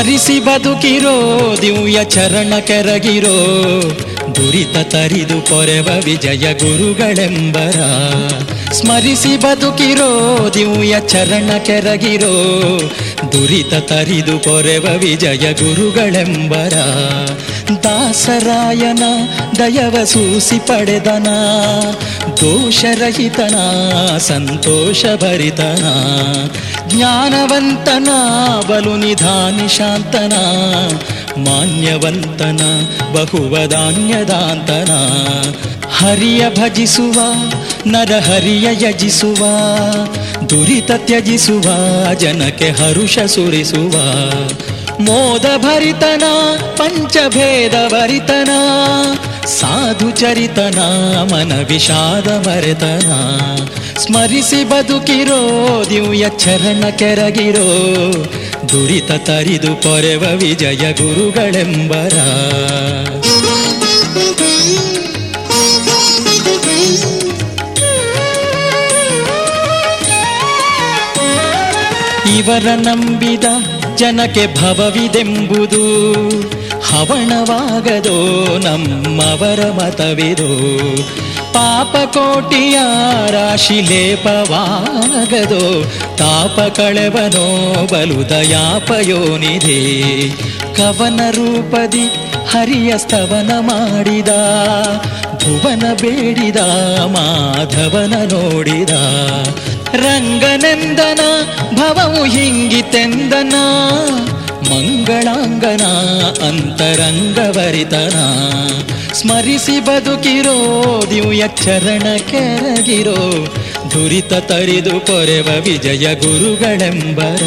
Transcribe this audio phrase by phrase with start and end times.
[0.00, 3.80] ಸ್ಮರಿಸಿ ಬದುಕಿರೋ, ದಿವ್ಯ ಚರಣ ಕೆರಗಿರೋ,
[4.34, 7.80] ದುರಿತ ತರಿದು ಪೊರೆವ ವಿಜಯ ಗುರುಗಳೆಂಬರ.
[8.72, 12.34] ಸ್ಮರಿಸಿ ಬದುಕಿರೋ, ದಿವ್ಯ ಚರಣ ಕೆರಗಿರೋ,
[13.32, 16.72] ದುರಿತ ತರಿದು ಪೊರೆವ ವಿಜಯ ಗುರುಗಳೆಂಬರ.
[18.19, 19.03] ದಾಸರಾಯನ
[19.57, 21.29] ದಯವ ಸೂಸಿ ಪಡೆದನ
[22.39, 23.57] ದೋಷರಹಿತನ
[24.27, 25.85] ಸಂತೋಷ ಭರಿತನ
[26.91, 28.09] ಜ್ಞಾನವಂತನ
[28.69, 30.33] ಬಲು ನಿಧಾನಿ ಶಾಂತನ
[31.45, 32.61] ಮಾನ್ಯವಂತನ
[33.15, 34.91] ಬಹುವದಾನ್ಯದಾಂತನ
[35.97, 37.17] ಹರಿಯ ಭಜಿಸುವ
[37.93, 39.41] ನರ ಹರಿಯ ಯಜಿಸುವ
[40.51, 41.67] ದುರಿತ ತ್ಯಜಿಸುವ
[42.23, 43.95] ಜನಕ್ಕೆ ಹರುಷ ಸುರಿಸುವ
[45.00, 46.24] ಮೋದ ಭರಿತನ
[46.76, 48.50] ಪಂಚಭೇದ ಭರಿತನ
[49.46, 50.78] ಸಾಧು ಚರಿತನ,
[51.34, 53.08] ಮನ ವಿಷಾದ ಮರೆತನ.
[53.98, 55.40] ಸ್ಮರಿಸಿ ಬದುಕಿರೋ,
[55.90, 57.68] ದಿವ್ಯ ಚರಣ ಕೆರಗಿರೋ,
[58.68, 62.16] ದುರಿತ ತರಿದು ಪೊರೆವ ವಿಜಯ ಗುರುಗಳೆಂಬರ.
[72.38, 73.44] ಇವರ ನಂಬಿದ
[74.00, 76.00] ಜನಕ್ಕೆ ಭವವಿದೆಂಬುದು
[76.80, 80.80] ಹವಣವಾಗದೋ ನಮ್ಮವರ ಮತವಿದು.
[81.52, 82.78] ಪಾಪ ಕೋಟಿಯ
[83.30, 85.82] ರಾಶಿ ಲೇಪವಾಗದೋ
[86.16, 90.00] ತಾಪ ಕಳೆವನೋ ಬಲು ದಯಾಪಯೋನಿಧಿ
[90.76, 92.04] ಕವನ ರೂಪದಿ
[92.50, 94.28] ಹರಿಯ ಸ್ತವನ ಮಾಡಿದ,
[95.34, 96.56] ಭುವನ ಬೇಡಿದ,
[97.06, 98.90] ಮಾಧವನ ನೋಡಿದ.
[99.94, 101.20] ರಂಗನಂದನ,
[101.74, 103.54] ಭವವು ಹಿಂಗಿತೆಂದನ
[104.70, 105.84] ಮಂಗಳಾಂಗನ,
[106.46, 108.16] ಅಂತರಂಗವರಿತನ.
[109.12, 113.46] ಸ್ಮರಿಸಿ ಬದುಕಿರೋ, ದಿವ್ಯ ಚರಣ ಕೆರಗಿರೋ,
[113.88, 117.42] ಧುರಿತ ತರಿದು ಪೊರೆವ ವಿಜಯ ಗುರುಗಳೆಂಬರ.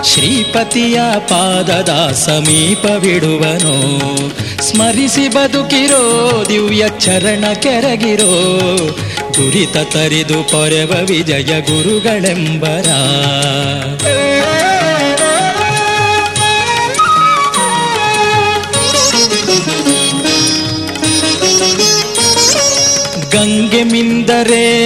[0.03, 3.77] ಶ್ರೀಪತಿಯ ಪಾದದ ಸಮೀಪವಿಡುವನೋ
[4.61, 6.03] ಸ್ಮರಿಸಿ ಬದುಕಿರೋ,
[6.49, 8.33] ದಿವ್ಯ ಚರಣ ಕೆರಗಿರೋ,
[9.33, 12.89] ದುರಿತ ತರಿದು ಪೊರೆವ ವಿಜಯ ಗುರುಗಳೆಂಬರ.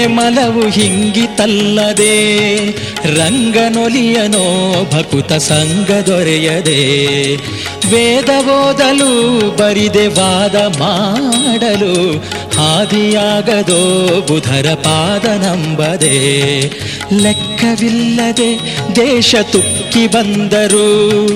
[0.07, 2.16] ಮಲವು ಹಿಂಗಿತಲ್ಲದೆ
[3.17, 7.35] ರಂಗನೊಲಿಯನೋ ಭಕುತ ಸಂಗ ದೊರೆಯದೆ.
[7.91, 12.17] ವೇದ ಓದಲು, ಬರಿದೆ ವಾದ ಮಾಡಲು,
[12.57, 16.15] ಹಾದಿಯಾಗದೋ ಬುಧರ ಪಾದ ನಂಬದೆ.
[17.13, 18.59] ಲೆಕ್ಕವಿಲ್ಲದೆ
[18.95, 21.27] ದೇಶ ತುಕ್ಕಿ ಬಂದರು,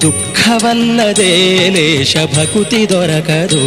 [0.00, 3.64] ದುಃಖವಲ್ಲದೆ ಲೇಷ ಭಕುತಿ ದೊರಕದು.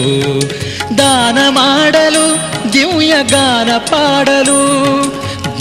[0.98, 4.62] ದಾನ ಮಾಡಲು, ದಿವ್ಯ ಗಾನ ಪಾಡಲು,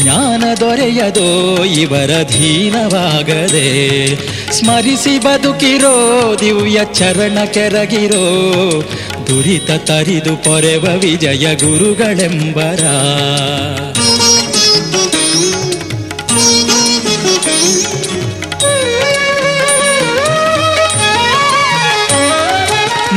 [0.03, 4.07] ಜ್ಞಾನ ದೊರೆಯದೋ ಇವರ ಧೀನವಾಗದೆ.
[4.53, 8.27] ಸ್ಮರಿಸಿ ಬದುಕಿರೋ, ದಿವ್ಯ ಚರಣ ಕೆರಗಿರೋ,
[9.27, 12.85] ದುರಿತ ತರಿದು ಪೊರೆವ ವಿಜಯ ಗುರುಗಳೆಂಬರ.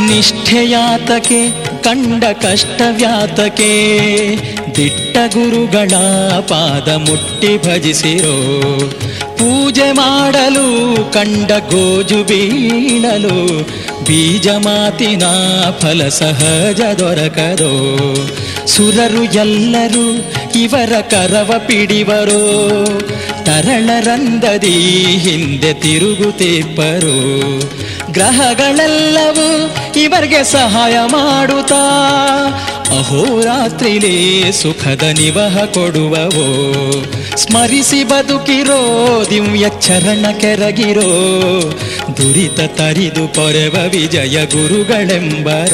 [0.08, 1.42] ನಿಷ್ಠೆಯಾತಕೆ,
[1.82, 3.72] ಕಂಡ ಕಷ್ಟವ್ಯಾತಕೆ,
[4.76, 5.94] ದಿಟ್ಟ ಗುರುಗಳ
[6.40, 8.38] ಪಾದ ಮುಟ್ಟಿ ಭಜಿಸಿರೋ,
[9.38, 10.68] ಪೂಜೆ ಮಾಡಲು
[11.12, 13.64] ಕಂಡ ಗೋಜು ಬೀಳಲು,
[14.03, 15.24] ಬೀಜ ಮಾತಿನ
[15.79, 17.74] ಫಲ ಸಹಜ ದೊರಕದೋ,
[18.68, 20.06] ಸುರರು ಎಲ್ಲರೂ
[20.56, 22.44] ಇವರ ಕರವ ಪಿಡಿವರೋ
[23.44, 24.78] ತರಳರಂದದಿ
[25.18, 27.18] ಹಿಂದೆ ತಿರುಗುತ್ತಿಪ್ಪರು
[28.16, 31.84] ಗ್ರಹಗಳೆಲ್ಲವೂ ಇವರಿಗೆ ಸಹಾಯ ಮಾಡುತ್ತಾ?
[33.00, 36.47] ಅಹೋರಾತ್ರಿಲೇ ಸುಖದ ನಿವಹ ಕೊಡುವವೋ?
[37.35, 41.12] ಸ್ಮರಿಸಿ ಬದುಕಿರೋ, ದಿವ್ಯ ಚರಣ ಕೆರಗಿರೋ?
[42.17, 45.73] ದುರಿತ ತರಿದು ಪೊರೆವ ವಿಜಯ ಗುರುಗಳೆಂಬರ?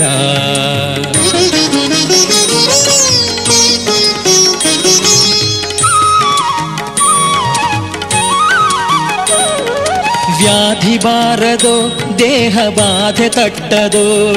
[10.41, 14.33] ವ್ಯಾಧಿ ಬಾರದೋ, ದೇಹ ಬಾಧೆ ತಟ್ಟದೋ.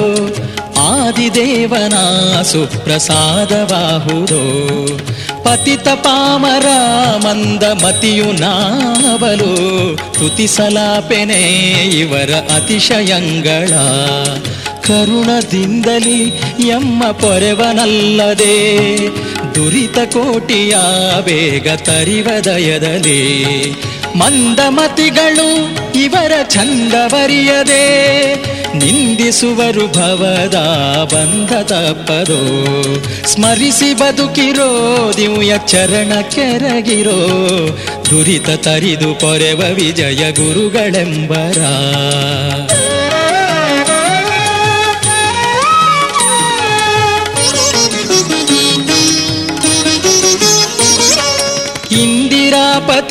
[0.80, 1.94] ಆದಿದೇವನ
[2.42, 3.56] ಸುಪ್ರಸಾದವಾಹುದೋ.
[5.44, 6.66] ಪತಿತ ಪಾಮರ
[7.16, 9.56] ಮಂದ ಮತಿಯು ನಾವಲು.
[9.96, 13.68] ತುತಿಸಲಾಪೆನೆ ಇವರ ಅತಿಶಯಂಗಳ.
[14.80, 16.22] ಕರುಣದಿಂದಲಿ
[16.68, 18.78] ಎಮ್ಮ ಪೊರೆವನಲ್ಲದೆ.
[19.54, 20.76] ದುರಿತ ಕೋಟಿಯ
[21.24, 23.44] ಬೇಗ ತರಿವದಯದಲ್ಲಿ
[24.16, 25.48] ಮಂದಮತಿಗಳು
[26.00, 27.84] ಇವರ ಚಂದವರಿಯದೆ
[28.74, 30.54] ನಿಂದಿಸುವರು ಭವದ
[31.14, 32.40] ಬಂಧ ತಪ್ಪದೋ
[33.26, 34.68] ಸ್ಮರಿಸಿ ಬದುಕಿರೋ,
[35.16, 37.18] ದಿವ್ಯ ಚರಣ ಕೆರಗಿರೋ,
[38.10, 41.60] ದುರಿತ ತರಿದು ಪೊರೆವ ವಿಜಯ ಗುರುಗಳೆಂಬರ.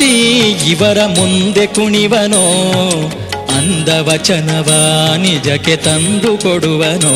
[0.04, 2.44] ಇಂದಿರಾಪತಿ ಇವರ ಮುಂದೆ ಕುಣಿವನೋ
[3.56, 4.70] ಅಂದವಚನವ
[5.16, 7.14] ನಿಜಕ್ಕೆ ತಂದು ಕೊಡುವನೋ.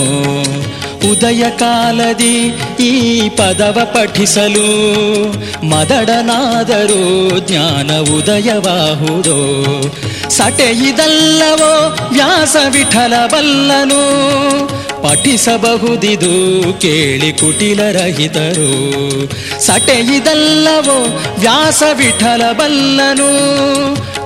[1.11, 2.37] ಉದಯ ಕಾಲದಿ
[2.81, 4.69] ಈ ಪದವ ಪಠಿಸಲು,
[5.67, 9.39] ಮದಡನಾದರೂ ಜ್ಞಾನ ಉದಯವಾಹುದೋ.
[10.29, 14.03] ಸಟೆಯಿದಲ್ಲವೋ ವ್ಯಾಸ ವಿಠಲ ಬಲ್ಲನು
[15.03, 18.73] ಪಠಿಸಬಹುದಿದು ಕೇಳಿ ಕುಟಿಲರಹಿತರು.
[19.61, 23.29] ಸಟೆಯಿದಲ್ಲವೋ ವ್ಯಾಸ ವಿಠಲ ಬಲ್ಲನು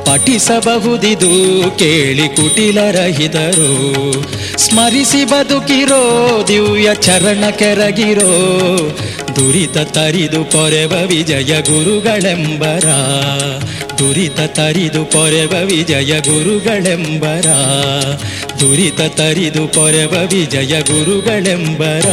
[0.04, 3.72] ಪಠಿಸಬಹುದಿದು ಕೇಳಿ ಕುಟಿಲರಹಿತರು.
[4.58, 8.30] ಸ್ಮರಿಸಿ ಬದುಕಿರೋ ದಿವ್ಯ ಚರಣ ಕೆರಗಿರೋ.
[9.36, 12.84] ದುರಿತ ತರಿದು ಪೊರೆವ ವಿಜಯ ಗುರುಗಳೆಂಬರ.
[13.98, 17.46] ದುರಿತ ತರಿದು ಪೊರೆವ ವಿಜಯ ಗುರುಗಳೆಂಬರ.
[18.62, 22.06] ದುರಿತ ತರಿದು ಪೊರೆವ ವಿಜಯ ಗುರುಗಳೆಂಬರ.